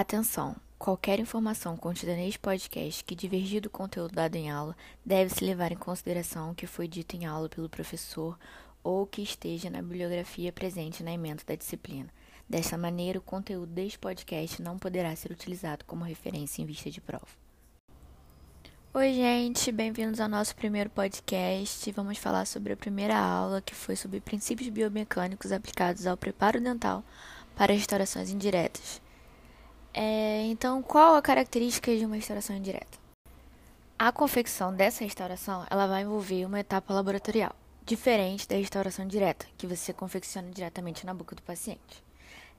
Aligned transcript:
Atenção! 0.00 0.54
Qualquer 0.78 1.18
informação 1.18 1.76
contida 1.76 2.14
neste 2.14 2.38
podcast 2.38 3.02
que 3.02 3.16
divergir 3.16 3.60
do 3.60 3.68
conteúdo 3.68 4.14
dado 4.14 4.36
em 4.36 4.48
aula 4.48 4.76
deve-se 5.04 5.44
levar 5.44 5.72
em 5.72 5.76
consideração 5.76 6.52
o 6.52 6.54
que 6.54 6.68
foi 6.68 6.86
dito 6.86 7.16
em 7.16 7.26
aula 7.26 7.48
pelo 7.48 7.68
professor 7.68 8.38
ou 8.80 9.04
que 9.08 9.20
esteja 9.22 9.68
na 9.68 9.82
bibliografia 9.82 10.52
presente 10.52 11.02
na 11.02 11.10
emenda 11.10 11.42
da 11.44 11.56
disciplina. 11.56 12.08
Desta 12.48 12.78
maneira, 12.78 13.18
o 13.18 13.22
conteúdo 13.22 13.72
deste 13.72 13.98
podcast 13.98 14.62
não 14.62 14.78
poderá 14.78 15.16
ser 15.16 15.32
utilizado 15.32 15.84
como 15.84 16.04
referência 16.04 16.62
em 16.62 16.64
vista 16.64 16.88
de 16.88 17.00
prova. 17.00 17.26
Oi, 18.94 19.14
gente, 19.14 19.72
bem-vindos 19.72 20.20
ao 20.20 20.28
nosso 20.28 20.54
primeiro 20.54 20.90
podcast. 20.90 21.90
Vamos 21.90 22.18
falar 22.18 22.46
sobre 22.46 22.72
a 22.72 22.76
primeira 22.76 23.18
aula, 23.18 23.60
que 23.60 23.74
foi 23.74 23.96
sobre 23.96 24.20
princípios 24.20 24.68
biomecânicos 24.68 25.50
aplicados 25.50 26.06
ao 26.06 26.16
preparo 26.16 26.60
dental 26.60 27.02
para 27.56 27.72
restaurações 27.72 28.30
indiretas. 28.30 29.07
É, 29.92 30.42
então, 30.46 30.82
qual 30.82 31.14
a 31.16 31.22
característica 31.22 31.96
de 31.96 32.04
uma 32.04 32.16
restauração 32.16 32.54
indireta? 32.56 32.98
A 33.98 34.12
confecção 34.12 34.72
dessa 34.72 35.02
restauração 35.02 35.66
ela 35.68 35.86
vai 35.86 36.02
envolver 36.02 36.44
uma 36.44 36.60
etapa 36.60 36.94
laboratorial, 36.94 37.52
diferente 37.84 38.46
da 38.46 38.56
restauração 38.56 39.06
direta, 39.06 39.46
que 39.56 39.66
você 39.66 39.92
confecciona 39.92 40.50
diretamente 40.50 41.04
na 41.04 41.12
boca 41.12 41.34
do 41.34 41.42
paciente. 41.42 42.04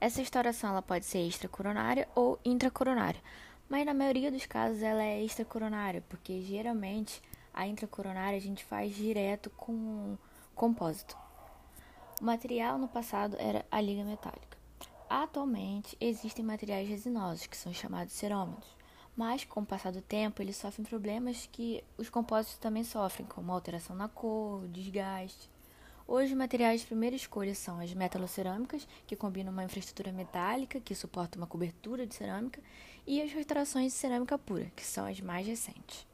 Essa 0.02 0.20
restauração 0.20 0.72
ela 0.72 0.82
pode 0.82 1.06
ser 1.06 1.20
extracoronária 1.20 2.10
ou 2.14 2.38
intracoronária, 2.44 3.22
mas 3.70 3.86
na 3.86 3.94
maioria 3.94 4.32
dos 4.32 4.46
casos 4.46 4.82
ela 4.82 5.02
é 5.02 5.24
extracoronária, 5.24 6.04
porque 6.10 6.42
geralmente 6.42 7.22
a 7.54 7.66
intracoronária 7.66 8.38
a 8.38 8.42
gente 8.42 8.66
faz 8.66 8.94
direto 8.94 9.50
com 9.52 10.18
compósito. 10.56 11.18
O 12.20 12.26
material 12.26 12.78
no 12.78 12.90
passado 12.90 13.38
era 13.40 13.66
a 13.72 13.80
liga 13.80 14.04
metálica. 14.04 14.59
Atualmente 15.10 15.98
existem 16.00 16.46
materiais 16.46 16.88
resinosos, 16.88 17.48
que 17.48 17.58
são 17.58 17.74
chamados 17.74 18.14
cerômeros, 18.14 18.68
mas 19.18 19.44
com 19.44 19.62
o 19.62 19.66
passar 19.66 19.92
do 19.92 20.04
tempo 20.04 20.40
eles 20.40 20.56
sofrem 20.56 20.86
problemas 20.86 21.50
que 21.52 21.84
os 21.98 22.12
compósitos 22.12 22.60
também 22.60 22.84
sofrem, 22.84 23.28
como 23.28 23.52
alteração 23.52 23.96
na 23.96 24.08
cor, 24.08 24.68
desgaste. 24.68 25.50
Hoje, 26.08 26.36
materiais 26.36 26.82
de 26.82 26.88
primeira 26.88 27.16
escolha 27.16 27.56
são 27.56 27.80
as 27.80 27.92
metalocerâmicas, 27.92 28.88
que 29.08 29.16
combinam 29.16 29.52
uma 29.52 29.64
infraestrutura 29.64 30.12
metálica 30.12 30.80
que 30.80 30.94
suporta 30.94 31.40
uma 31.40 31.48
cobertura 31.48 32.06
de 32.06 32.14
cerâmica, 32.14 32.62
e 33.08 33.20
as 33.20 33.32
restaurações 33.32 33.94
de 33.94 33.98
cerâmica 33.98 34.38
pura, 34.38 34.72
que 34.76 34.86
são 34.86 35.08
as 35.08 35.20
mais 35.20 35.48
recentes. 35.48 36.06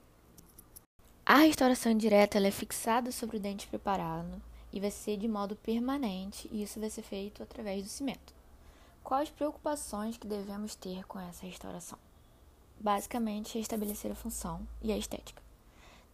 A 1.26 1.40
restauração 1.40 1.92
indireta 1.92 2.40
é 2.40 2.52
fixada 2.52 3.12
sobre 3.12 3.36
o 3.36 3.40
dente 3.42 3.68
preparado 3.68 4.42
e 4.72 4.80
vai 4.80 4.92
ser 4.92 5.18
de 5.18 5.28
modo 5.28 5.54
permanente, 5.58 6.50
e 6.50 6.64
isso 6.64 6.80
vai 6.80 6.90
ser 6.90 7.02
feito 7.02 7.44
através 7.44 7.84
do 7.84 7.90
cimento. 7.90 8.35
Quais 9.06 9.30
preocupações 9.30 10.18
que 10.18 10.26
devemos 10.26 10.74
ter 10.74 11.06
com 11.06 11.20
essa 11.20 11.46
restauração? 11.46 12.00
Basicamente, 12.80 13.56
restabelecer 13.56 14.12
a 14.12 14.16
função 14.16 14.68
e 14.82 14.92
a 14.92 14.98
estética. 14.98 15.44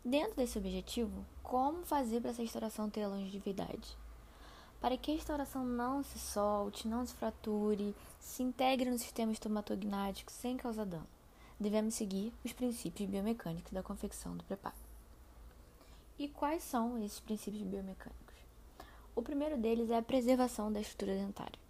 Dentro 0.03 0.35
desse 0.35 0.57
objetivo, 0.57 1.25
como 1.41 1.85
fazer 1.85 2.19
para 2.19 2.31
essa 2.31 2.41
restauração 2.41 2.89
ter 2.89 3.07
longevidade? 3.07 3.97
Para 4.81 4.97
que 4.97 5.09
a 5.09 5.15
restauração 5.15 5.63
não 5.63 6.03
se 6.03 6.19
solte, 6.19 6.85
não 6.85 7.05
se 7.05 7.13
frature, 7.13 7.95
se 8.19 8.43
integre 8.43 8.89
no 8.89 8.99
sistema 8.99 9.31
estomatognático 9.31 10.29
sem 10.29 10.57
causar 10.57 10.85
dano, 10.85 11.07
devemos 11.57 11.93
seguir 11.93 12.33
os 12.43 12.51
princípios 12.51 13.09
biomecânicos 13.09 13.71
da 13.71 13.81
confecção 13.81 14.35
do 14.35 14.43
preparo. 14.43 14.75
E 16.19 16.27
quais 16.27 16.61
são 16.61 17.01
esses 17.01 17.21
princípios 17.21 17.63
biomecânicos? 17.63 18.35
O 19.15 19.21
primeiro 19.21 19.55
deles 19.55 19.89
é 19.89 19.97
a 19.97 20.01
preservação 20.01 20.69
da 20.69 20.81
estrutura 20.81 21.15
dentária 21.15 21.60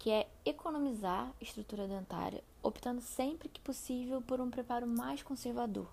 que 0.00 0.10
é 0.10 0.26
economizar 0.46 1.30
estrutura 1.42 1.86
dentária, 1.86 2.42
optando 2.62 3.02
sempre 3.02 3.50
que 3.50 3.60
possível 3.60 4.22
por 4.22 4.40
um 4.40 4.50
preparo 4.50 4.86
mais 4.86 5.22
conservador. 5.22 5.86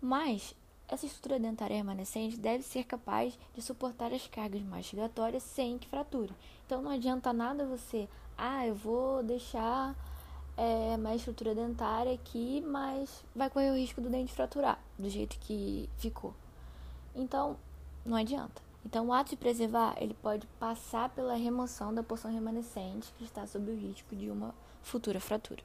Mas 0.00 0.54
essa 0.86 1.06
estrutura 1.06 1.40
dentária 1.40 1.76
remanescente 1.76 2.36
deve 2.36 2.62
ser 2.62 2.84
capaz 2.84 3.36
de 3.52 3.60
suportar 3.60 4.12
as 4.12 4.28
cargas 4.28 4.62
mastigatórias 4.62 5.42
sem 5.42 5.76
que 5.76 5.88
frature. 5.88 6.32
Então 6.64 6.80
não 6.80 6.92
adianta 6.92 7.32
nada 7.32 7.66
você, 7.66 8.08
ah, 8.38 8.64
eu 8.64 8.76
vou 8.76 9.24
deixar 9.24 9.96
é, 10.56 10.94
uma 10.96 11.16
estrutura 11.16 11.52
dentária 11.52 12.14
aqui, 12.14 12.62
mas 12.64 13.24
vai 13.34 13.50
correr 13.50 13.72
o 13.72 13.76
risco 13.76 14.00
do 14.00 14.08
dente 14.08 14.32
fraturar 14.32 14.78
do 14.96 15.10
jeito 15.10 15.36
que 15.40 15.90
ficou. 15.98 16.32
Então 17.12 17.56
não 18.04 18.16
adianta. 18.16 18.65
Então, 18.86 19.08
o 19.08 19.12
ato 19.12 19.30
de 19.30 19.36
preservar, 19.36 19.96
ele 20.00 20.14
pode 20.14 20.46
passar 20.60 21.08
pela 21.08 21.34
remoção 21.34 21.92
da 21.92 22.04
porção 22.04 22.32
remanescente 22.32 23.12
que 23.18 23.24
está 23.24 23.44
sob 23.44 23.68
o 23.68 23.76
risco 23.76 24.14
de 24.14 24.30
uma 24.30 24.54
futura 24.80 25.18
fratura. 25.18 25.60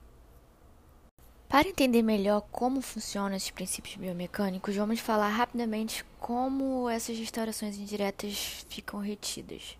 Para 1.48 1.68
entender 1.68 2.02
melhor 2.02 2.42
como 2.52 2.82
funcionam 2.82 3.38
esses 3.38 3.52
princípios 3.52 3.96
biomecânicos, 3.96 4.76
vamos 4.76 5.00
falar 5.00 5.30
rapidamente 5.30 6.04
como 6.20 6.90
essas 6.90 7.16
restaurações 7.16 7.78
indiretas 7.78 8.66
ficam 8.68 9.00
retidas. 9.00 9.78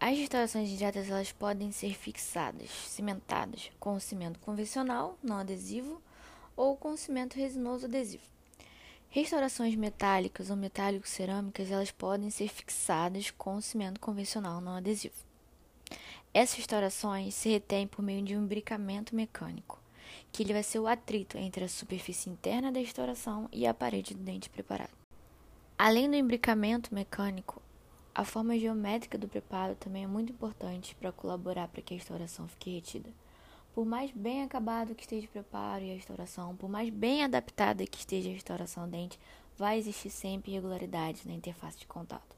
As 0.00 0.16
restaurações 0.16 0.70
indiretas 0.70 1.10
elas 1.10 1.32
podem 1.32 1.70
ser 1.72 1.92
fixadas, 1.92 2.70
cimentadas 2.70 3.70
com 3.78 4.00
cimento 4.00 4.38
convencional, 4.38 5.18
não 5.22 5.36
adesivo, 5.36 6.00
ou 6.56 6.74
com 6.74 6.96
cimento 6.96 7.36
resinoso 7.36 7.84
adesivo. 7.84 8.24
Restaurações 9.12 9.74
metálicas 9.74 10.50
ou 10.50 10.56
metálico-cerâmicas, 10.56 11.68
elas 11.68 11.90
podem 11.90 12.30
ser 12.30 12.46
fixadas 12.46 13.32
com 13.32 13.60
cimento 13.60 13.98
convencional 13.98 14.60
não 14.60 14.76
adesivo. 14.76 15.16
Essas 16.32 16.58
restaurações 16.58 17.34
se 17.34 17.48
retêm 17.48 17.88
por 17.88 18.02
meio 18.02 18.22
de 18.22 18.36
um 18.36 18.44
imbricamento 18.44 19.16
mecânico, 19.16 19.80
que 20.30 20.44
ele 20.44 20.52
vai 20.52 20.62
ser 20.62 20.78
o 20.78 20.86
atrito 20.86 21.36
entre 21.36 21.64
a 21.64 21.68
superfície 21.68 22.30
interna 22.30 22.70
da 22.70 22.78
restauração 22.78 23.48
e 23.50 23.66
a 23.66 23.74
parede 23.74 24.14
do 24.14 24.22
dente 24.22 24.48
preparado. 24.48 24.92
Além 25.76 26.08
do 26.08 26.14
imbricamento 26.14 26.94
mecânico, 26.94 27.60
a 28.14 28.24
forma 28.24 28.56
geométrica 28.56 29.18
do 29.18 29.26
preparo 29.26 29.74
também 29.74 30.04
é 30.04 30.06
muito 30.06 30.32
importante 30.32 30.94
para 30.94 31.10
colaborar 31.10 31.66
para 31.66 31.82
que 31.82 31.94
a 31.94 31.96
restauração 31.96 32.46
fique 32.46 32.70
retida. 32.70 33.10
Por 33.72 33.86
mais 33.86 34.10
bem 34.10 34.42
acabado 34.42 34.96
que 34.96 35.02
esteja 35.02 35.26
o 35.26 35.30
preparo 35.30 35.84
e 35.84 35.92
a 35.92 35.94
restauração, 35.94 36.56
por 36.56 36.68
mais 36.68 36.90
bem 36.90 37.22
adaptada 37.22 37.86
que 37.86 37.98
esteja 37.98 38.28
a 38.28 38.32
restauração 38.32 38.84
do 38.84 38.90
dente, 38.90 39.18
vai 39.56 39.78
existir 39.78 40.10
sempre 40.10 40.50
irregularidades 40.50 41.24
na 41.24 41.32
interface 41.32 41.78
de 41.78 41.86
contato. 41.86 42.36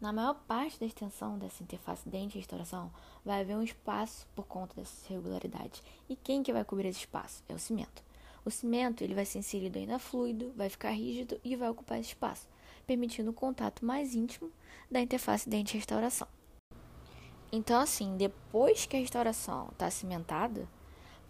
Na 0.00 0.12
maior 0.12 0.34
parte 0.46 0.78
da 0.78 0.86
extensão 0.86 1.36
dessa 1.38 1.62
interface 1.62 2.08
dente-restauração, 2.08 2.90
vai 3.24 3.40
haver 3.40 3.56
um 3.56 3.62
espaço 3.62 4.28
por 4.34 4.46
conta 4.46 4.74
dessas 4.76 5.04
irregularidades. 5.10 5.82
E 6.08 6.14
quem 6.14 6.42
que 6.42 6.52
vai 6.52 6.64
cobrir 6.64 6.88
esse 6.88 7.00
espaço? 7.00 7.42
É 7.48 7.54
o 7.54 7.58
cimento. 7.58 8.02
O 8.44 8.50
cimento 8.50 9.02
ele 9.02 9.14
vai 9.14 9.26
ser 9.26 9.40
inserido 9.40 9.76
ainda 9.76 9.98
fluido, 9.98 10.52
vai 10.56 10.70
ficar 10.70 10.92
rígido 10.92 11.38
e 11.44 11.56
vai 11.56 11.68
ocupar 11.68 11.98
esse 11.98 12.10
espaço, 12.10 12.48
permitindo 12.86 13.30
o 13.30 13.34
contato 13.34 13.84
mais 13.84 14.14
íntimo 14.14 14.50
da 14.90 15.00
interface 15.00 15.48
dente-restauração. 15.48 16.28
Então, 17.52 17.80
assim, 17.80 18.16
depois 18.16 18.86
que 18.86 18.96
a 18.96 19.00
restauração 19.00 19.68
está 19.72 19.90
cimentada, 19.90 20.68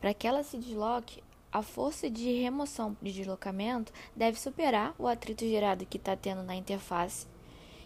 para 0.01 0.13
que 0.13 0.27
ela 0.27 0.43
se 0.43 0.59
desloque, 0.59 1.23
a 1.53 1.63
força 1.63 2.09
de 2.09 2.31
remoção 2.41 2.97
de 3.03 3.13
deslocamento 3.13 3.93
deve 4.15 4.39
superar 4.39 4.95
o 4.99 5.09
atrito 5.09 5.45
gerado 5.45 5.87
que 5.87 5.97
está 5.97 6.15
tendo 6.15 6.43
na 6.43 6.55
interface 6.55 7.27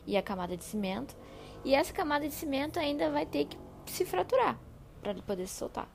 e 0.06 0.16
a 0.16 0.22
camada 0.22 0.56
de 0.56 0.64
cimento, 0.64 1.16
e 1.64 1.74
essa 1.74 1.92
camada 1.92 2.28
de 2.28 2.34
cimento 2.34 2.78
ainda 2.78 3.10
vai 3.10 3.24
ter 3.24 3.46
que 3.46 3.56
se 3.86 4.04
fraturar 4.04 4.58
para 5.00 5.14
poder 5.14 5.46
se 5.46 5.54
soltar. 5.54 5.88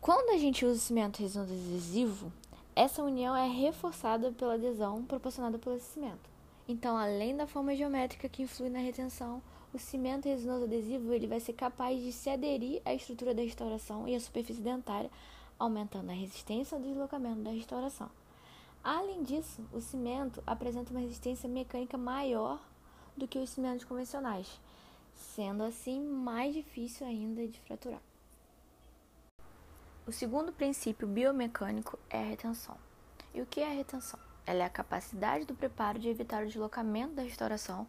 Quando 0.00 0.30
a 0.30 0.38
gente 0.38 0.64
usa 0.64 0.80
cimento 0.80 1.20
resinoso 1.20 1.52
adesivo, 1.52 2.32
essa 2.74 3.04
união 3.04 3.36
é 3.36 3.46
reforçada 3.46 4.32
pela 4.32 4.54
adesão 4.54 5.04
proporcionada 5.04 5.58
pelo 5.58 5.78
cimento. 5.78 6.28
Então, 6.66 6.96
além 6.96 7.36
da 7.36 7.46
forma 7.46 7.76
geométrica 7.76 8.28
que 8.28 8.42
influi 8.42 8.68
na 8.68 8.80
retenção, 8.80 9.40
o 9.72 9.78
cimento 9.78 10.28
resinoso 10.28 10.64
adesivo 10.64 11.12
ele 11.12 11.26
vai 11.26 11.40
ser 11.40 11.54
capaz 11.54 12.00
de 12.02 12.12
se 12.12 12.28
aderir 12.28 12.82
à 12.84 12.92
estrutura 12.92 13.34
da 13.34 13.42
restauração 13.42 14.06
e 14.06 14.14
à 14.14 14.20
superfície 14.20 14.60
dentária, 14.60 15.10
aumentando 15.58 16.10
a 16.10 16.14
resistência 16.14 16.76
ao 16.76 16.82
deslocamento 16.82 17.40
da 17.40 17.50
restauração. 17.50 18.10
Além 18.84 19.22
disso, 19.22 19.64
o 19.72 19.80
cimento 19.80 20.42
apresenta 20.46 20.90
uma 20.90 21.00
resistência 21.00 21.48
mecânica 21.48 21.96
maior 21.96 22.60
do 23.16 23.28
que 23.28 23.38
os 23.38 23.50
cimentos 23.50 23.84
convencionais, 23.84 24.60
sendo 25.14 25.62
assim 25.62 26.02
mais 26.02 26.52
difícil 26.52 27.06
ainda 27.06 27.46
de 27.46 27.60
fraturar. 27.60 28.00
O 30.06 30.10
segundo 30.10 30.52
princípio 30.52 31.06
biomecânico 31.06 31.98
é 32.10 32.18
a 32.18 32.26
retenção. 32.26 32.76
E 33.32 33.40
o 33.40 33.46
que 33.46 33.60
é 33.60 33.70
a 33.70 33.74
retenção? 33.74 34.18
Ela 34.44 34.64
é 34.64 34.66
a 34.66 34.70
capacidade 34.70 35.44
do 35.44 35.54
preparo 35.54 35.98
de 35.98 36.08
evitar 36.08 36.42
o 36.42 36.46
deslocamento 36.46 37.14
da 37.14 37.22
restauração 37.22 37.86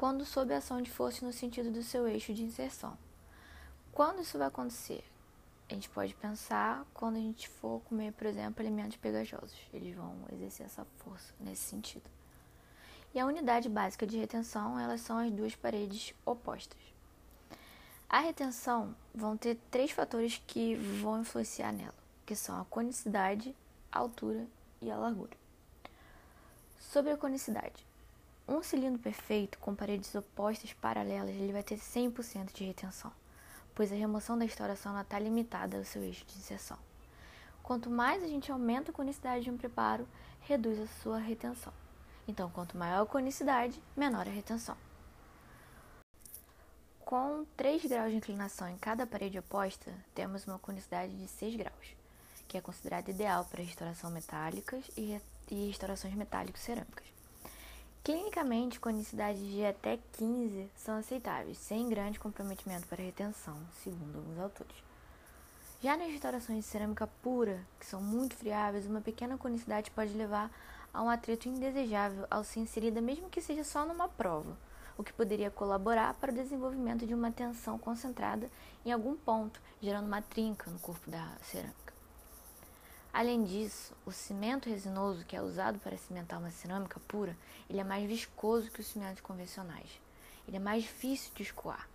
quando 0.00 0.24
sob 0.24 0.54
ação 0.54 0.80
de 0.80 0.90
força 0.90 1.26
no 1.26 1.30
sentido 1.30 1.70
do 1.70 1.82
seu 1.82 2.08
eixo 2.08 2.32
de 2.32 2.42
inserção. 2.42 2.96
Quando 3.92 4.22
isso 4.22 4.38
vai 4.38 4.46
acontecer? 4.46 5.04
A 5.68 5.74
gente 5.74 5.90
pode 5.90 6.14
pensar 6.14 6.86
quando 6.94 7.16
a 7.16 7.20
gente 7.20 7.46
for 7.46 7.82
comer, 7.82 8.10
por 8.14 8.26
exemplo, 8.26 8.62
alimentos 8.62 8.96
pegajosos. 8.96 9.58
Eles 9.74 9.94
vão 9.94 10.16
exercer 10.32 10.64
essa 10.64 10.86
força 11.00 11.34
nesse 11.38 11.64
sentido. 11.64 12.10
E 13.12 13.20
a 13.20 13.26
unidade 13.26 13.68
básica 13.68 14.06
de 14.06 14.16
retenção, 14.16 14.80
elas 14.80 15.02
são 15.02 15.18
as 15.18 15.30
duas 15.30 15.54
paredes 15.54 16.14
opostas. 16.24 16.80
A 18.08 18.20
retenção 18.20 18.96
vão 19.14 19.36
ter 19.36 19.58
três 19.70 19.90
fatores 19.90 20.40
que 20.46 20.76
vão 20.76 21.20
influenciar 21.20 21.72
nela, 21.72 21.92
que 22.24 22.34
são 22.34 22.58
a 22.58 22.64
conicidade, 22.64 23.54
a 23.92 23.98
altura 23.98 24.46
e 24.80 24.90
a 24.90 24.96
largura. 24.96 25.36
Sobre 26.78 27.12
a 27.12 27.18
conicidade, 27.18 27.89
um 28.50 28.64
cilindro 28.64 28.98
perfeito 28.98 29.58
com 29.60 29.76
paredes 29.76 30.12
opostas 30.12 30.72
paralelas 30.72 31.30
ele 31.30 31.52
vai 31.52 31.62
ter 31.62 31.78
100% 31.78 32.52
de 32.52 32.64
retenção, 32.64 33.12
pois 33.76 33.92
a 33.92 33.94
remoção 33.94 34.36
da 34.36 34.44
estouração 34.44 35.00
está 35.00 35.20
limitada 35.20 35.78
ao 35.78 35.84
seu 35.84 36.02
eixo 36.02 36.26
de 36.26 36.36
inserção. 36.36 36.76
Quanto 37.62 37.88
mais 37.88 38.24
a 38.24 38.26
gente 38.26 38.50
aumenta 38.50 38.90
a 38.90 38.94
conicidade 38.94 39.44
de 39.44 39.50
um 39.50 39.56
preparo, 39.56 40.06
reduz 40.40 40.80
a 40.80 40.86
sua 41.00 41.18
retenção. 41.18 41.72
Então, 42.26 42.50
quanto 42.50 42.76
maior 42.76 43.02
a 43.02 43.06
conicidade, 43.06 43.80
menor 43.96 44.26
a 44.26 44.30
retenção. 44.30 44.76
Com 47.04 47.44
3 47.56 47.84
graus 47.84 48.10
de 48.10 48.16
inclinação 48.16 48.68
em 48.68 48.78
cada 48.78 49.06
parede 49.06 49.38
oposta, 49.38 49.92
temos 50.12 50.44
uma 50.46 50.58
conicidade 50.58 51.16
de 51.16 51.28
6 51.28 51.54
graus, 51.54 51.96
que 52.48 52.58
é 52.58 52.60
considerada 52.60 53.10
ideal 53.10 53.44
para 53.44 53.62
restauração 53.62 54.10
metálicas 54.10 54.84
e, 54.96 55.20
restaurações 55.48 56.14
metálico-cerâmicas. 56.14 57.19
Clinicamente, 58.02 58.80
conicidades 58.80 59.42
de 59.42 59.64
até 59.64 59.98
15 60.12 60.70
são 60.74 60.96
aceitáveis, 60.96 61.58
sem 61.58 61.88
grande 61.88 62.18
comprometimento 62.18 62.86
para 62.86 63.02
retenção, 63.02 63.58
segundo 63.82 64.16
alguns 64.16 64.38
autores. 64.38 64.74
Já 65.82 65.96
nas 65.98 66.10
restaurações 66.10 66.64
de 66.64 66.70
cerâmica 66.70 67.06
pura, 67.22 67.60
que 67.78 67.84
são 67.84 68.00
muito 68.00 68.34
friáveis, 68.34 68.86
uma 68.86 69.02
pequena 69.02 69.36
conicidade 69.36 69.90
pode 69.90 70.14
levar 70.14 70.50
a 70.94 71.02
um 71.02 71.10
atrito 71.10 71.48
indesejável 71.48 72.26
ao 72.30 72.42
ser 72.42 72.60
inserida, 72.60 73.02
mesmo 73.02 73.28
que 73.28 73.40
seja 73.40 73.64
só 73.64 73.84
numa 73.84 74.08
prova 74.08 74.56
o 74.96 75.04
que 75.04 75.12
poderia 75.12 75.50
colaborar 75.50 76.12
para 76.14 76.30
o 76.30 76.34
desenvolvimento 76.34 77.06
de 77.06 77.14
uma 77.14 77.32
tensão 77.32 77.78
concentrada 77.78 78.50
em 78.84 78.92
algum 78.92 79.16
ponto, 79.16 79.60
gerando 79.80 80.06
uma 80.06 80.20
trinca 80.20 80.70
no 80.70 80.78
corpo 80.78 81.10
da 81.10 81.26
cerâmica. 81.42 81.79
Além 83.12 83.42
disso, 83.42 83.92
o 84.06 84.12
cimento 84.12 84.68
resinoso 84.68 85.24
que 85.24 85.34
é 85.34 85.42
usado 85.42 85.80
para 85.80 85.96
cimentar 85.96 86.38
uma 86.38 86.50
cerâmica 86.50 87.00
pura, 87.08 87.36
ele 87.68 87.80
é 87.80 87.84
mais 87.84 88.08
viscoso 88.08 88.70
que 88.70 88.80
os 88.80 88.86
cimentos 88.86 89.20
convencionais. 89.20 90.00
Ele 90.46 90.56
é 90.56 90.60
mais 90.60 90.84
difícil 90.84 91.32
de 91.34 91.42
escoar. 91.42 91.88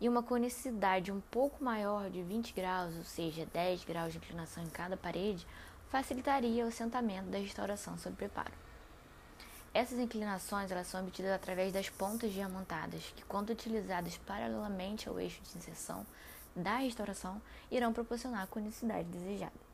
E 0.00 0.08
uma 0.08 0.22
conicidade 0.22 1.10
um 1.10 1.20
pouco 1.20 1.62
maior 1.62 2.08
de 2.08 2.22
20 2.22 2.52
graus, 2.52 2.94
ou 2.96 3.02
seja, 3.02 3.46
10 3.46 3.84
graus 3.84 4.12
de 4.12 4.18
inclinação 4.18 4.62
em 4.62 4.70
cada 4.70 4.96
parede, 4.96 5.44
facilitaria 5.88 6.64
o 6.64 6.68
assentamento 6.68 7.30
da 7.30 7.38
restauração 7.38 7.98
sob 7.98 8.14
preparo. 8.14 8.52
Essas 9.74 9.98
inclinações 9.98 10.70
elas 10.70 10.86
são 10.86 11.02
obtidas 11.02 11.32
através 11.32 11.72
das 11.72 11.90
pontas 11.90 12.32
diamantadas, 12.32 13.12
que, 13.16 13.24
quando 13.24 13.50
utilizadas 13.50 14.16
paralelamente 14.18 15.08
ao 15.08 15.18
eixo 15.18 15.42
de 15.42 15.58
inserção 15.58 16.06
da 16.54 16.76
restauração, 16.76 17.42
irão 17.70 17.92
proporcionar 17.92 18.42
a 18.42 18.46
conicidade 18.46 19.08
desejada. 19.08 19.67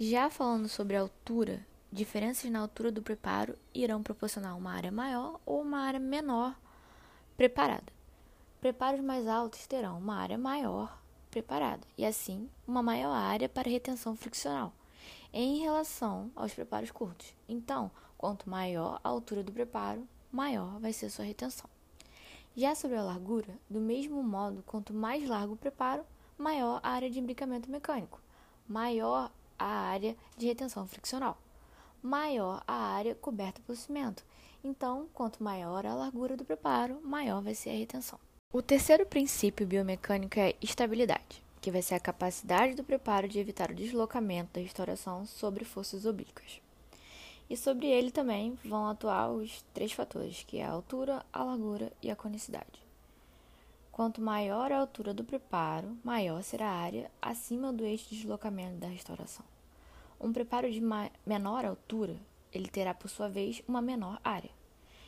Já 0.00 0.30
falando 0.30 0.66
sobre 0.68 0.96
a 0.96 1.02
altura, 1.02 1.64
diferenças 1.92 2.50
na 2.50 2.58
altura 2.58 2.90
do 2.90 3.02
preparo 3.02 3.54
irão 3.74 4.02
proporcionar 4.02 4.56
uma 4.56 4.72
área 4.72 4.90
maior 4.90 5.38
ou 5.44 5.60
uma 5.60 5.80
área 5.80 6.00
menor 6.00 6.58
preparada. 7.36 7.92
Preparos 8.60 9.00
mais 9.00 9.28
altos 9.28 9.66
terão 9.66 9.98
uma 9.98 10.16
área 10.16 10.38
maior 10.38 10.98
preparada 11.30 11.86
e, 11.96 12.04
assim, 12.04 12.48
uma 12.66 12.82
maior 12.82 13.12
área 13.12 13.48
para 13.48 13.70
retenção 13.70 14.16
friccional 14.16 14.72
em 15.32 15.60
relação 15.60 16.30
aos 16.34 16.52
preparos 16.52 16.90
curtos. 16.90 17.34
Então, 17.46 17.90
Quanto 18.20 18.50
maior 18.50 19.00
a 19.02 19.08
altura 19.08 19.42
do 19.42 19.50
preparo, 19.50 20.06
maior 20.30 20.78
vai 20.78 20.92
ser 20.92 21.08
sua 21.08 21.24
retenção. 21.24 21.70
Já 22.54 22.74
sobre 22.74 22.98
a 22.98 23.02
largura, 23.02 23.58
do 23.66 23.80
mesmo 23.80 24.22
modo, 24.22 24.62
quanto 24.66 24.92
mais 24.92 25.26
largo 25.26 25.54
o 25.54 25.56
preparo, 25.56 26.04
maior 26.36 26.80
a 26.82 26.90
área 26.90 27.08
de 27.08 27.18
imbricamento 27.18 27.70
mecânico, 27.70 28.20
maior 28.68 29.32
a 29.60 29.66
área 29.66 30.16
de 30.36 30.46
retenção 30.46 30.86
friccional, 30.86 31.36
maior 32.02 32.64
a 32.66 32.74
área 32.74 33.14
coberta 33.14 33.60
por 33.66 33.76
cimento. 33.76 34.24
Então, 34.64 35.06
quanto 35.12 35.44
maior 35.44 35.86
a 35.86 35.94
largura 35.94 36.36
do 36.36 36.44
preparo, 36.44 37.00
maior 37.02 37.42
vai 37.42 37.54
ser 37.54 37.70
a 37.70 37.76
retenção. 37.76 38.18
O 38.52 38.62
terceiro 38.62 39.06
princípio 39.06 39.66
biomecânico 39.66 40.40
é 40.40 40.54
estabilidade, 40.60 41.44
que 41.60 41.70
vai 41.70 41.82
ser 41.82 41.94
a 41.94 42.00
capacidade 42.00 42.74
do 42.74 42.82
preparo 42.82 43.28
de 43.28 43.38
evitar 43.38 43.70
o 43.70 43.74
deslocamento 43.74 44.54
da 44.54 44.60
restauração 44.60 45.26
sobre 45.26 45.64
forças 45.64 46.06
oblíquas. 46.06 46.60
E 47.48 47.56
sobre 47.56 47.86
ele 47.86 48.10
também 48.10 48.58
vão 48.64 48.88
atuar 48.88 49.30
os 49.30 49.62
três 49.74 49.92
fatores, 49.92 50.42
que 50.46 50.58
é 50.58 50.64
a 50.64 50.70
altura, 50.70 51.24
a 51.32 51.44
largura 51.44 51.92
e 52.02 52.10
a 52.10 52.16
conicidade. 52.16 52.79
Quanto 53.92 54.20
maior 54.20 54.70
a 54.70 54.78
altura 54.78 55.12
do 55.12 55.24
preparo, 55.24 55.98
maior 56.04 56.42
será 56.42 56.68
a 56.68 56.80
área 56.80 57.10
acima 57.20 57.72
do 57.72 57.84
eixo 57.84 58.08
de 58.10 58.16
deslocamento 58.16 58.76
da 58.76 58.86
restauração. 58.86 59.44
Um 60.18 60.32
preparo 60.32 60.70
de 60.70 60.80
menor 61.26 61.64
altura, 61.64 62.16
ele 62.52 62.68
terá 62.68 62.94
por 62.94 63.08
sua 63.08 63.28
vez 63.28 63.62
uma 63.66 63.82
menor 63.82 64.20
área. 64.22 64.50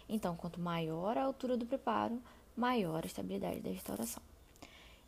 Então, 0.08 0.37
quanto 0.37 0.61
maior 0.61 1.17
a 1.17 1.23
altura 1.23 1.56
do 1.56 1.64
preparo, 1.64 2.20
maior 2.56 3.05
a 3.05 3.06
estabilidade 3.06 3.61
da 3.61 3.70
restauração. 3.70 4.23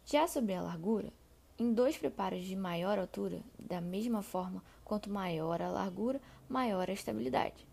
Já 0.07 0.29
sobre 0.29 0.55
a 0.55 0.63
largura, 0.63 1.13
em 1.59 1.73
dois 1.73 1.99
preparos 1.99 2.45
de 2.45 2.55
maior 2.55 2.99
altura, 2.99 3.41
da 3.59 3.81
mesma 3.81 4.23
forma, 4.23 4.63
quanto 4.85 5.11
maior 5.11 5.61
a 5.61 5.69
largura, 5.69 6.21
maior 6.49 6.89
a 6.89 6.93
estabilidade. 6.93 7.67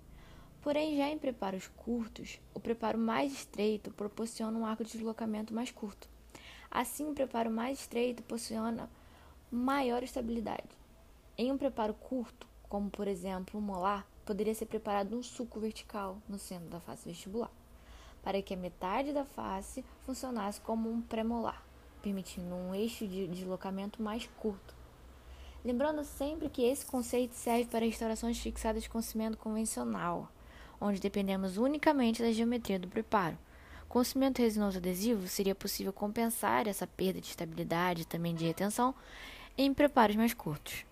Porém, 0.62 0.96
já 0.98 1.10
em 1.10 1.18
preparos 1.18 1.68
curtos, 1.68 2.40
o 2.54 2.60
preparo 2.60 2.98
mais 2.98 3.34
estreito 3.34 3.92
proporciona 3.92 4.58
um 4.58 4.66
arco 4.66 4.84
de 4.84 4.92
deslocamento 4.92 5.54
mais 5.54 5.72
curto. 5.72 6.08
Assim, 6.70 7.10
o 7.10 7.14
preparo 7.14 7.50
mais 7.50 7.80
estreito 7.80 8.22
proporciona 8.22 8.90
maior 9.52 10.04
estabilidade. 10.04 10.70
Em 11.38 11.52
um 11.52 11.58
preparo 11.58 11.94
curto, 11.94 12.48
como 12.70 12.90
por 12.90 13.08
exemplo 13.08 13.60
o 13.60 13.64
molar, 13.64 14.08
poderia 14.26 14.54
ser 14.54 14.68
preparado 14.68 15.18
um 15.18 15.24
sulco 15.24 15.60
vertical 15.60 16.18
no 16.30 16.38
centro 16.38 16.70
da 16.70 16.80
face 16.80 17.10
vestibular, 17.10 17.52
para 18.22 18.42
que 18.42 18.54
a 18.54 18.58
metade 18.58 19.12
da 19.12 19.26
face 19.26 19.84
funcionasse 20.06 20.62
como 20.62 20.90
um 20.90 21.02
pré-molar 21.02 21.66
permitindo 22.02 22.54
um 22.54 22.74
eixo 22.74 23.08
de 23.08 23.28
deslocamento 23.28 24.02
mais 24.02 24.28
curto. 24.38 24.76
Lembrando 25.64 26.04
sempre 26.04 26.50
que 26.50 26.64
esse 26.64 26.86
conceito 26.86 27.34
serve 27.34 27.66
para 27.66 27.86
restaurações 27.86 28.40
fixadas 28.40 28.88
com 28.88 29.02
cimento 29.02 29.38
convencional, 29.38 30.30
onde 30.82 31.00
dependemos 31.00 31.58
unicamente 31.58 32.22
da 32.22 32.32
geometria 32.32 32.80
do 32.80 32.88
preparo. 32.88 33.38
Com 33.88 34.04
cimento 34.04 34.42
resinoso 34.42 34.80
adesivo, 34.80 35.28
seria 35.28 35.54
possível 35.54 35.94
compensar 35.94 36.68
essa 36.68 36.88
perda 36.88 37.22
de 37.22 37.28
estabilidade 37.28 38.02
e 38.02 38.06
também 38.06 38.34
de 38.34 38.46
retenção 38.46 38.96
em 39.58 39.74
preparos 39.74 40.16
mais 40.16 40.34
curtos. 40.34 40.86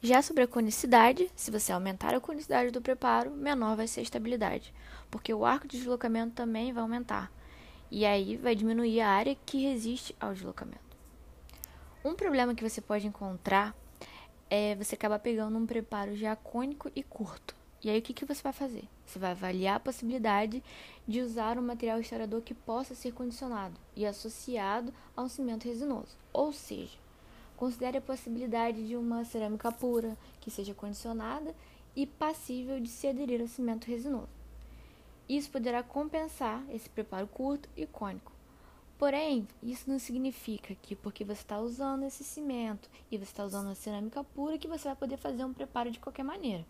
Já 0.00 0.22
sobre 0.22 0.44
a 0.44 0.48
conicidade, 0.48 1.28
se 1.34 1.50
você 1.50 1.72
aumentar 1.72 2.14
a 2.14 2.20
conicidade 2.20 2.70
do 2.70 2.80
preparo, 2.80 3.32
menor 3.32 3.76
vai 3.76 3.88
ser 3.88 3.98
a 4.00 4.04
estabilidade, 4.04 4.72
porque 5.10 5.34
o 5.34 5.44
arco 5.44 5.66
de 5.66 5.76
deslocamento 5.76 6.34
também 6.34 6.72
vai 6.72 6.82
aumentar, 6.82 7.32
e 7.90 8.06
aí 8.06 8.36
vai 8.36 8.54
diminuir 8.54 9.00
a 9.00 9.10
área 9.10 9.36
que 9.44 9.60
resiste 9.60 10.14
ao 10.20 10.32
deslocamento. 10.32 10.96
Um 12.04 12.14
problema 12.14 12.54
que 12.54 12.62
você 12.62 12.80
pode 12.80 13.08
encontrar 13.08 13.74
é 14.48 14.76
você 14.76 14.94
acabar 14.94 15.18
pegando 15.18 15.58
um 15.58 15.66
preparo 15.66 16.14
já 16.14 16.36
cônico 16.36 16.88
e 16.94 17.02
curto. 17.02 17.57
E 17.82 17.88
aí 17.88 18.00
o 18.00 18.02
que, 18.02 18.12
que 18.12 18.24
você 18.24 18.42
vai 18.42 18.52
fazer? 18.52 18.84
Você 19.06 19.18
vai 19.18 19.30
avaliar 19.30 19.76
a 19.76 19.80
possibilidade 19.80 20.62
de 21.06 21.20
usar 21.20 21.56
um 21.56 21.62
material 21.62 22.00
estourador 22.00 22.42
que 22.42 22.52
possa 22.52 22.94
ser 22.94 23.12
condicionado 23.12 23.78
e 23.94 24.04
associado 24.04 24.92
a 25.16 25.22
um 25.22 25.28
cimento 25.28 25.64
resinoso. 25.64 26.16
Ou 26.32 26.52
seja, 26.52 26.98
considere 27.56 27.98
a 27.98 28.02
possibilidade 28.02 28.86
de 28.86 28.96
uma 28.96 29.24
cerâmica 29.24 29.70
pura 29.70 30.18
que 30.40 30.50
seja 30.50 30.74
condicionada 30.74 31.54
e 31.94 32.04
passível 32.04 32.80
de 32.80 32.88
se 32.88 33.06
aderir 33.06 33.40
ao 33.40 33.46
cimento 33.46 33.86
resinoso. 33.86 34.28
Isso 35.28 35.50
poderá 35.50 35.82
compensar 35.82 36.64
esse 36.70 36.88
preparo 36.88 37.28
curto 37.28 37.68
e 37.76 37.86
cônico. 37.86 38.32
Porém, 38.98 39.46
isso 39.62 39.88
não 39.88 40.00
significa 40.00 40.74
que 40.82 40.96
porque 40.96 41.24
você 41.24 41.42
está 41.42 41.60
usando 41.60 42.02
esse 42.04 42.24
cimento 42.24 42.90
e 43.10 43.16
você 43.16 43.24
está 43.24 43.44
usando 43.44 43.70
a 43.70 43.74
cerâmica 43.76 44.24
pura 44.24 44.58
que 44.58 44.66
você 44.66 44.88
vai 44.88 44.96
poder 44.96 45.16
fazer 45.16 45.44
um 45.44 45.52
preparo 45.52 45.90
de 45.92 46.00
qualquer 46.00 46.24
maneira. 46.24 46.66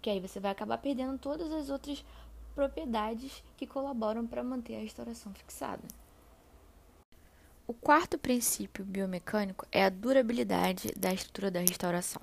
Porque 0.00 0.08
aí 0.08 0.18
você 0.18 0.40
vai 0.40 0.50
acabar 0.50 0.78
perdendo 0.78 1.18
todas 1.18 1.52
as 1.52 1.68
outras 1.68 2.02
propriedades 2.54 3.44
que 3.54 3.66
colaboram 3.66 4.26
para 4.26 4.42
manter 4.42 4.76
a 4.76 4.80
restauração 4.80 5.30
fixada. 5.34 5.82
O 7.66 7.74
quarto 7.74 8.16
princípio 8.16 8.82
biomecânico 8.82 9.66
é 9.70 9.84
a 9.84 9.90
durabilidade 9.90 10.90
da 10.96 11.12
estrutura 11.12 11.50
da 11.50 11.60
restauração. 11.60 12.22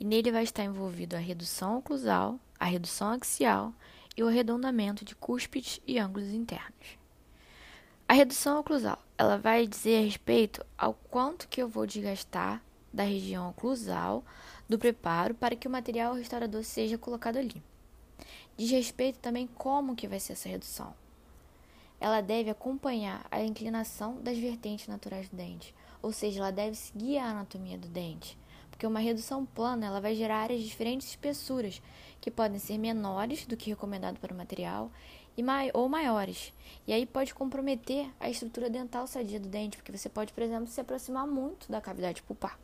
E 0.00 0.04
nele 0.04 0.32
vai 0.32 0.42
estar 0.42 0.64
envolvido 0.64 1.14
a 1.14 1.20
redução 1.20 1.78
oclusal, 1.78 2.40
a 2.58 2.64
redução 2.64 3.12
axial 3.12 3.72
e 4.16 4.24
o 4.24 4.28
arredondamento 4.28 5.04
de 5.04 5.14
cúspides 5.14 5.80
e 5.86 5.96
ângulos 5.96 6.30
internos. 6.30 6.98
A 8.08 8.14
redução 8.14 8.58
oclusal, 8.58 8.98
ela 9.16 9.38
vai 9.38 9.64
dizer 9.64 9.98
a 9.98 10.04
respeito 10.04 10.66
ao 10.76 10.94
quanto 10.94 11.46
que 11.46 11.62
eu 11.62 11.68
vou 11.68 11.86
desgastar 11.86 12.60
da 12.92 13.04
região 13.04 13.48
oclusal 13.48 14.24
do 14.70 14.78
preparo 14.78 15.34
para 15.34 15.56
que 15.56 15.66
o 15.66 15.70
material 15.70 16.14
restaurador 16.14 16.62
seja 16.62 16.96
colocado 16.96 17.38
ali. 17.38 17.60
Diz 18.56 18.70
respeito 18.70 19.18
também 19.18 19.48
como 19.48 19.96
que 19.96 20.06
vai 20.06 20.20
ser 20.20 20.34
essa 20.34 20.48
redução. 20.48 20.94
ela 22.00 22.20
deve 22.20 22.50
acompanhar 22.50 23.26
a 23.32 23.42
inclinação 23.42 24.22
das 24.22 24.38
vertentes 24.38 24.86
naturais 24.86 25.28
do 25.28 25.36
dente, 25.36 25.74
ou 26.00 26.12
seja, 26.12 26.38
ela 26.38 26.52
deve 26.52 26.76
seguir 26.76 27.18
a 27.18 27.30
anatomia 27.30 27.76
do 27.76 27.88
dente, 27.88 28.38
porque 28.70 28.86
uma 28.86 29.00
redução 29.00 29.44
plana 29.44 29.86
ela 29.86 30.00
vai 30.00 30.14
gerar 30.14 30.42
áreas 30.42 30.60
de 30.60 30.68
diferentes 30.68 31.08
espessuras, 31.08 31.82
que 32.20 32.30
podem 32.30 32.60
ser 32.60 32.78
menores 32.78 33.44
do 33.46 33.56
que 33.56 33.70
recomendado 33.70 34.20
para 34.20 34.32
o 34.32 34.36
material 34.36 34.88
e 35.36 35.42
mai 35.42 35.70
ou 35.74 35.88
maiores. 35.88 36.52
E 36.86 36.92
aí 36.92 37.04
pode 37.04 37.34
comprometer 37.34 38.08
a 38.20 38.30
estrutura 38.30 38.70
dental 38.70 39.06
sadia 39.08 39.40
do 39.40 39.48
dente, 39.48 39.76
porque 39.76 39.90
você 39.90 40.08
pode, 40.08 40.32
por 40.32 40.44
exemplo, 40.44 40.68
se 40.68 40.80
aproximar 40.80 41.26
muito 41.26 41.68
da 41.68 41.80
cavidade 41.80 42.22
pulpar. 42.22 42.56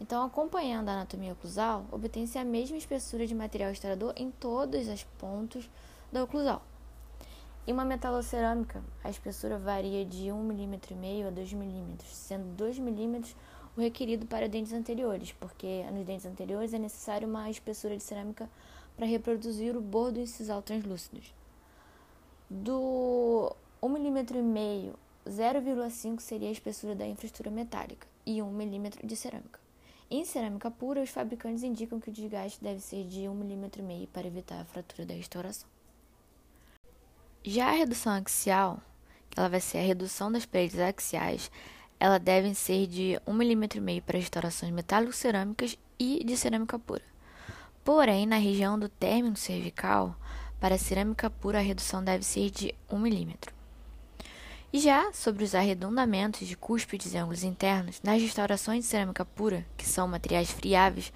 Então, 0.00 0.24
acompanhando 0.24 0.88
a 0.88 0.92
anatomia 0.92 1.32
oclusal, 1.32 1.86
obtém-se 1.90 2.38
a 2.38 2.44
mesma 2.44 2.76
espessura 2.76 3.26
de 3.26 3.34
material 3.34 3.70
estourador 3.70 4.12
em 4.16 4.30
todos 4.30 4.88
os 4.88 5.04
pontos 5.18 5.70
da 6.12 6.22
oclusal. 6.22 6.62
Em 7.66 7.72
uma 7.72 7.84
metalocerâmica, 7.84 8.82
a 9.02 9.10
espessura 9.10 9.58
varia 9.58 10.04
de 10.04 10.26
1,5 10.26 10.92
mm 10.92 11.26
a 11.26 11.30
2 11.30 11.52
mm, 11.52 11.96
sendo 12.04 12.44
2 12.54 12.78
mm 12.78 13.34
o 13.76 13.80
requerido 13.80 14.24
para 14.26 14.48
dentes 14.48 14.72
anteriores, 14.72 15.32
porque 15.32 15.82
nos 15.92 16.06
dentes 16.06 16.26
anteriores 16.26 16.72
é 16.72 16.78
necessário 16.78 17.26
uma 17.26 17.50
espessura 17.50 17.96
de 17.96 18.02
cerâmica 18.02 18.48
para 18.96 19.06
reproduzir 19.06 19.76
o 19.76 19.80
bordo 19.80 20.20
incisal 20.20 20.62
translúcidos. 20.62 21.34
Do 22.48 23.54
1,5 23.82 24.40
mm, 24.42 24.92
0,5 25.26 26.20
seria 26.20 26.48
a 26.48 26.52
espessura 26.52 26.94
da 26.94 27.06
infraestrutura 27.06 27.50
metálica 27.50 28.06
e 28.24 28.40
1 28.40 28.48
mm 28.48 28.90
de 29.02 29.16
cerâmica. 29.16 29.65
Em 30.08 30.24
cerâmica 30.24 30.70
pura, 30.70 31.02
os 31.02 31.10
fabricantes 31.10 31.64
indicam 31.64 31.98
que 31.98 32.10
o 32.10 32.12
desgaste 32.12 32.62
deve 32.62 32.80
ser 32.80 33.04
de 33.04 33.22
1,5 33.22 33.80
mm 33.80 34.06
para 34.12 34.26
evitar 34.26 34.60
a 34.60 34.64
fratura 34.64 35.04
da 35.04 35.14
restauração. 35.14 35.68
Já 37.42 37.68
a 37.68 37.72
redução 37.72 38.12
axial, 38.12 38.80
que 39.28 39.38
ela 39.38 39.48
vai 39.48 39.60
ser 39.60 39.78
a 39.78 39.82
redução 39.82 40.30
das 40.30 40.46
paredes 40.46 40.78
axiais, 40.78 41.50
ela 41.98 42.18
deve 42.18 42.54
ser 42.54 42.86
de 42.86 43.20
1,5 43.26 43.80
mm 43.80 44.00
para 44.02 44.18
restaurações 44.18 44.70
metálico-cerâmicas 44.70 45.76
e 45.98 46.22
de 46.22 46.36
cerâmica 46.36 46.78
pura. 46.78 47.02
Porém, 47.84 48.26
na 48.26 48.36
região 48.36 48.78
do 48.78 48.88
término 48.88 49.36
cervical, 49.36 50.16
para 50.60 50.78
cerâmica 50.78 51.28
pura 51.28 51.58
a 51.58 51.62
redução 51.62 52.02
deve 52.04 52.24
ser 52.24 52.50
de 52.50 52.72
1 52.88 52.96
mm. 52.96 53.55
E 54.72 54.80
já 54.80 55.12
sobre 55.12 55.44
os 55.44 55.54
arredondamentos 55.54 56.46
de 56.46 56.56
cúspides 56.56 57.14
e 57.14 57.16
ângulos 57.16 57.44
internos, 57.44 58.00
nas 58.02 58.20
restaurações 58.20 58.84
de 58.84 58.90
cerâmica 58.90 59.24
pura, 59.24 59.64
que 59.76 59.86
são 59.86 60.08
materiais 60.08 60.50
friáveis, 60.50 61.12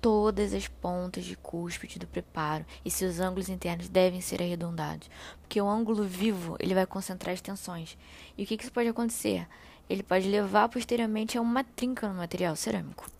todas 0.00 0.54
as 0.54 0.68
pontas 0.68 1.24
de 1.24 1.36
cúspide 1.36 1.98
do 1.98 2.06
preparo 2.06 2.64
e 2.84 2.90
seus 2.90 3.18
ângulos 3.20 3.48
internos 3.48 3.88
devem 3.88 4.20
ser 4.20 4.42
arredondados, 4.42 5.10
porque 5.40 5.60
o 5.60 5.68
ângulo 5.68 6.04
vivo 6.04 6.56
ele 6.58 6.74
vai 6.74 6.86
concentrar 6.86 7.34
as 7.34 7.40
tensões. 7.40 7.96
E 8.36 8.44
o 8.44 8.46
que, 8.46 8.56
que 8.56 8.64
isso 8.64 8.72
pode 8.72 8.88
acontecer? 8.88 9.46
Ele 9.88 10.02
pode 10.02 10.28
levar 10.28 10.68
posteriormente 10.68 11.36
a 11.36 11.40
uma 11.40 11.64
trinca 11.64 12.08
no 12.08 12.14
material 12.14 12.54
cerâmico. 12.54 13.10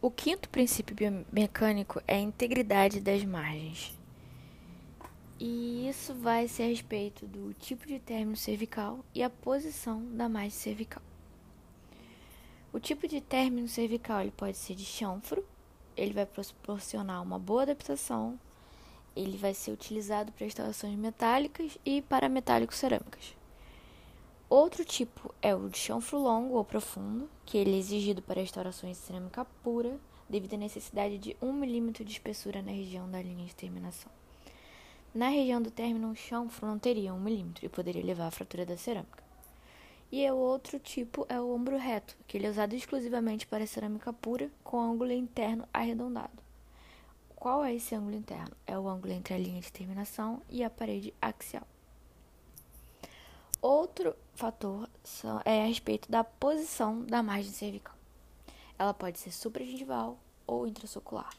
O 0.00 0.10
quinto 0.10 0.48
princípio 0.48 0.96
biomecânico 0.96 2.02
é 2.08 2.16
a 2.16 2.20
integridade 2.20 3.00
das 3.00 3.24
margens. 3.24 3.96
E 5.38 5.88
isso 5.88 6.14
vai 6.14 6.46
ser 6.46 6.64
a 6.64 6.66
respeito 6.66 7.26
do 7.26 7.52
tipo 7.54 7.86
de 7.86 7.98
término 7.98 8.36
cervical 8.36 9.04
e 9.14 9.22
a 9.22 9.30
posição 9.30 10.04
da 10.14 10.28
margem 10.28 10.50
cervical. 10.50 11.02
O 12.72 12.80
tipo 12.80 13.06
de 13.06 13.20
término 13.20 13.68
cervical 13.68 14.20
ele 14.20 14.30
pode 14.30 14.56
ser 14.56 14.74
de 14.74 14.84
chanfro, 14.84 15.44
ele 15.96 16.14
vai 16.14 16.24
proporcionar 16.24 17.22
uma 17.22 17.38
boa 17.38 17.62
adaptação, 17.62 18.38
ele 19.14 19.36
vai 19.36 19.52
ser 19.52 19.72
utilizado 19.72 20.32
para 20.32 20.46
instalações 20.46 20.96
metálicas 20.96 21.76
e 21.84 22.00
para 22.00 22.28
metálicos 22.28 22.78
cerâmicas. 22.78 23.36
Outro 24.48 24.84
tipo 24.84 25.34
é 25.40 25.54
o 25.54 25.68
de 25.68 25.78
chanfro 25.78 26.18
longo 26.18 26.56
ou 26.56 26.64
profundo, 26.64 27.28
que 27.44 27.56
ele 27.56 27.74
é 27.74 27.78
exigido 27.78 28.22
para 28.22 28.40
restaurações 28.40 28.98
de 28.98 29.02
cerâmica 29.02 29.44
pura, 29.62 29.98
devido 30.28 30.54
à 30.54 30.58
necessidade 30.58 31.18
de 31.18 31.36
1 31.42 31.52
milímetro 31.52 32.04
de 32.04 32.12
espessura 32.12 32.62
na 32.62 32.70
região 32.70 33.10
da 33.10 33.22
linha 33.22 33.46
de 33.46 33.54
terminação. 33.54 34.10
Na 35.14 35.28
região 35.28 35.60
do 35.60 35.70
término, 35.70 36.10
o 36.10 36.16
chanfro 36.16 36.66
não 36.66 36.78
teria 36.78 37.12
um 37.12 37.20
milímetro 37.20 37.66
e 37.66 37.68
poderia 37.68 38.02
levar 38.02 38.28
à 38.28 38.30
fratura 38.30 38.64
da 38.64 38.78
cerâmica. 38.78 39.22
E 40.10 40.30
o 40.30 40.36
outro 40.36 40.78
tipo 40.78 41.26
é 41.28 41.38
o 41.38 41.54
ombro 41.54 41.76
reto, 41.76 42.16
que 42.26 42.38
ele 42.38 42.46
é 42.46 42.50
usado 42.50 42.74
exclusivamente 42.74 43.46
para 43.46 43.66
cerâmica 43.66 44.10
pura, 44.10 44.50
com 44.64 44.80
ângulo 44.80 45.12
interno 45.12 45.68
arredondado. 45.70 46.42
Qual 47.36 47.62
é 47.62 47.74
esse 47.74 47.94
ângulo 47.94 48.16
interno? 48.16 48.56
É 48.66 48.78
o 48.78 48.88
ângulo 48.88 49.12
entre 49.12 49.34
a 49.34 49.38
linha 49.38 49.60
de 49.60 49.70
terminação 49.70 50.40
e 50.48 50.64
a 50.64 50.70
parede 50.70 51.12
axial. 51.20 51.66
Outro 53.60 54.16
fator 54.34 54.88
é 55.44 55.62
a 55.62 55.66
respeito 55.66 56.10
da 56.10 56.24
posição 56.24 57.04
da 57.04 57.22
margem 57.22 57.52
cervical. 57.52 57.96
Ela 58.78 58.94
pode 58.94 59.18
ser 59.18 59.30
supragengival 59.30 60.18
ou 60.46 60.66
intrasocular. 60.66 61.36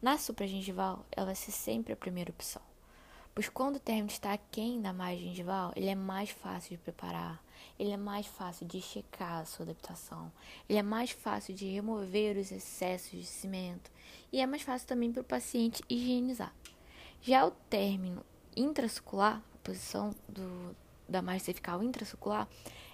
Na 0.00 0.16
supragengival, 0.16 1.04
ela 1.10 1.26
vai 1.26 1.34
ser 1.34 1.50
sempre 1.50 1.92
a 1.92 1.96
primeira 1.96 2.30
opção 2.30 2.62
pois 3.34 3.48
quando 3.48 3.76
o 3.76 3.80
término 3.80 4.08
está 4.08 4.32
aquém 4.32 4.80
da 4.80 4.92
margem 4.92 5.28
gengival, 5.28 5.72
ele 5.74 5.88
é 5.88 5.94
mais 5.94 6.30
fácil 6.30 6.76
de 6.76 6.82
preparar, 6.82 7.42
ele 7.78 7.90
é 7.90 7.96
mais 7.96 8.26
fácil 8.26 8.66
de 8.66 8.80
checar 8.80 9.40
a 9.40 9.44
sua 9.44 9.64
adaptação, 9.64 10.30
ele 10.68 10.78
é 10.78 10.82
mais 10.82 11.10
fácil 11.10 11.52
de 11.52 11.66
remover 11.66 12.36
os 12.36 12.52
excessos 12.52 13.10
de 13.10 13.24
cimento. 13.24 13.90
E 14.32 14.40
é 14.40 14.46
mais 14.46 14.62
fácil 14.62 14.86
também 14.86 15.12
para 15.12 15.22
o 15.22 15.24
paciente 15.24 15.82
higienizar. 15.88 16.54
Já 17.20 17.44
o 17.44 17.50
término 17.50 18.24
intrassucular, 18.56 19.42
a 19.54 19.58
posição 19.64 20.14
do, 20.28 20.76
da 21.08 21.20
margem 21.20 21.44
cervical 21.44 21.82
intrassucular, 21.82 22.48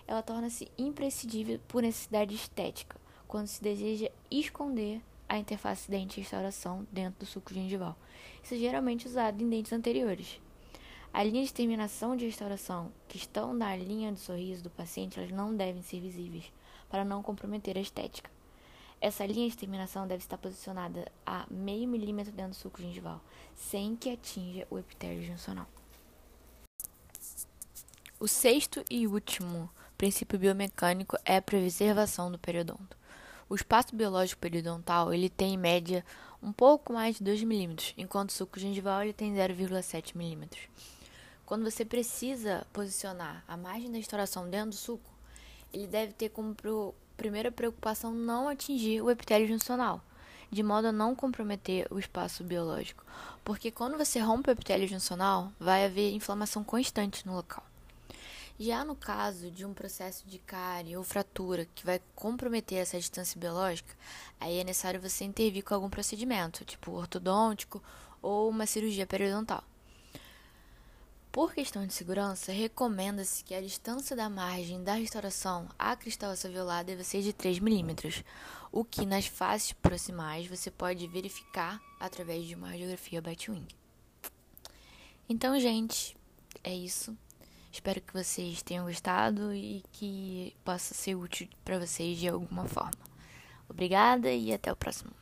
ela 0.07 0.23
torna-se 0.23 0.71
imprescindível 0.79 1.61
por 1.69 1.83
necessidade 1.83 2.35
estética, 2.35 2.97
quando 3.29 3.47
se 3.47 3.63
deseja 3.63 4.09
esconder 4.31 5.03
a 5.31 5.39
interface 5.39 5.89
dente-restauração 5.89 6.85
dentro 6.91 7.21
do 7.21 7.25
suco 7.25 7.55
gengival. 7.55 7.97
Isso 8.43 8.55
é 8.55 8.59
geralmente 8.59 9.07
usado 9.07 9.41
em 9.41 9.49
dentes 9.49 9.73
anteriores. 9.73 10.41
A 11.13 11.23
linha 11.23 11.45
de 11.45 11.55
terminação 11.55 12.17
de 12.17 12.27
restauração 12.27 12.91
que 13.07 13.17
estão 13.17 13.55
na 13.55 13.77
linha 13.77 14.11
do 14.11 14.19
sorriso 14.19 14.65
do 14.65 14.71
paciente, 14.71 15.21
elas 15.21 15.31
não 15.31 15.55
devem 15.55 15.83
ser 15.83 16.01
visíveis, 16.01 16.53
para 16.89 17.05
não 17.05 17.23
comprometer 17.23 17.79
a 17.79 17.81
estética. 17.81 18.29
Essa 19.01 19.25
linha 19.25 19.49
de 19.49 19.57
terminação 19.57 20.05
deve 20.05 20.25
estar 20.25 20.37
posicionada 20.37 21.07
a 21.25 21.47
meio 21.49 21.87
milímetro 21.87 22.33
dentro 22.33 22.51
do 22.51 22.57
suco 22.57 22.83
gengival, 22.83 23.21
sem 23.55 23.95
que 23.95 24.11
atinja 24.11 24.67
o 24.69 24.81
epitélio 24.81 25.23
juncional. 25.23 25.69
O 28.19 28.27
sexto 28.27 28.85
e 28.91 29.07
último 29.07 29.71
princípio 29.97 30.41
biomecânico 30.41 31.17
é 31.25 31.37
a 31.37 31.43
preservação 31.43 32.33
do 32.33 32.39
periodonto. 32.39 33.00
O 33.51 33.57
espaço 33.57 33.97
biológico 33.97 34.41
periodontal 34.41 35.13
ele 35.13 35.29
tem 35.29 35.55
em 35.55 35.59
média 35.59 36.05
um 36.41 36.53
pouco 36.53 36.93
mais 36.93 37.17
de 37.17 37.25
2 37.25 37.43
milímetros, 37.43 37.93
enquanto 37.99 38.31
o 38.31 38.33
suco 38.33 38.61
gengival 38.61 39.03
ele 39.03 39.13
tem 39.13 39.35
0,7 39.35 40.17
milímetros. 40.17 40.69
Quando 41.45 41.69
você 41.69 41.85
precisa 41.85 42.65
posicionar 42.73 43.43
a 43.49 43.57
margem 43.57 43.91
da 43.91 43.99
estouração 43.99 44.49
dentro 44.49 44.71
do 44.71 44.77
suco, 44.77 45.11
ele 45.73 45.89
deve 45.89 46.13
ter 46.13 46.29
como 46.29 46.55
primeira 47.17 47.51
preocupação 47.51 48.15
não 48.15 48.49
atingir 48.49 49.03
o 49.03 49.11
epitélio 49.11 49.49
juncional, 49.49 50.01
de 50.49 50.63
modo 50.63 50.87
a 50.87 50.93
não 50.93 51.17
comprometer 51.17 51.89
o 51.91 51.99
espaço 51.99 52.45
biológico, 52.45 53.05
porque 53.45 53.73
quando 53.73 53.99
você 53.99 54.21
rompe 54.21 54.49
o 54.49 54.53
epitélio 54.53 54.87
juncional, 54.87 55.53
vai 55.59 55.85
haver 55.85 56.13
inflamação 56.13 56.63
constante 56.63 57.27
no 57.27 57.35
local. 57.35 57.65
Já 58.63 58.85
no 58.85 58.95
caso 58.95 59.51
de 59.51 59.65
um 59.65 59.73
processo 59.73 60.29
de 60.29 60.39
cárie 60.39 60.95
ou 60.95 61.03
fratura 61.03 61.65
que 61.75 61.83
vai 61.83 61.99
comprometer 62.15 62.77
essa 62.77 62.99
distância 62.99 63.41
biológica, 63.41 63.97
aí 64.39 64.59
é 64.59 64.65
necessário 64.65 65.01
você 65.01 65.25
intervir 65.25 65.65
com 65.65 65.73
algum 65.73 65.89
procedimento, 65.89 66.63
tipo 66.67 66.91
ortodôntico 66.91 67.83
ou 68.21 68.51
uma 68.51 68.67
cirurgia 68.67 69.07
periodontal. 69.07 69.65
Por 71.33 71.55
questão 71.55 71.87
de 71.87 71.95
segurança, 71.95 72.53
recomenda-se 72.53 73.43
que 73.43 73.55
a 73.55 73.63
distância 73.63 74.15
da 74.15 74.29
margem 74.29 74.85
da 74.85 74.93
restauração 74.93 75.67
à 75.79 75.97
cristal 75.97 76.33
alveolar 76.33 76.85
deve 76.85 77.03
ser 77.03 77.23
de 77.23 77.33
3 77.33 77.61
milímetros, 77.61 78.23
o 78.71 78.85
que 78.85 79.07
nas 79.07 79.25
faces 79.25 79.73
proximais 79.73 80.47
você 80.47 80.71
pode 80.71 81.07
verificar 81.07 81.81
através 81.99 82.45
de 82.45 82.55
uma 82.55 82.69
radiografia 82.69 83.23
Batwing. 83.23 83.67
Então, 85.31 85.59
gente, 85.59 86.15
é 86.63 86.75
isso. 86.75 87.17
Espero 87.73 88.01
que 88.01 88.13
vocês 88.13 88.63
tenham 88.63 88.85
gostado 88.87 89.55
e 89.55 89.83
que 89.93 90.55
possa 90.65 90.93
ser 90.95 91.15
útil 91.15 91.49
para 91.65 91.79
vocês 91.79 92.19
de 92.19 92.29
alguma 92.29 92.67
forma. 92.67 92.91
Obrigada 93.69 94.31
e 94.33 94.53
até 94.53 94.73
o 94.73 94.77
próximo. 94.77 95.20